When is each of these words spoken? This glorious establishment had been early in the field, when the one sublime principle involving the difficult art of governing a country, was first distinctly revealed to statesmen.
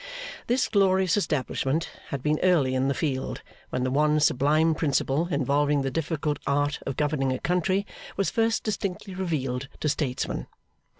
This 0.47 0.67
glorious 0.67 1.15
establishment 1.15 1.91
had 2.07 2.23
been 2.23 2.39
early 2.41 2.73
in 2.73 2.87
the 2.87 2.95
field, 2.95 3.43
when 3.69 3.83
the 3.83 3.91
one 3.91 4.19
sublime 4.19 4.73
principle 4.73 5.27
involving 5.29 5.83
the 5.83 5.91
difficult 5.91 6.39
art 6.47 6.79
of 6.87 6.97
governing 6.97 7.31
a 7.31 7.37
country, 7.37 7.85
was 8.17 8.31
first 8.31 8.63
distinctly 8.63 9.13
revealed 9.13 9.67
to 9.79 9.87
statesmen. 9.87 10.47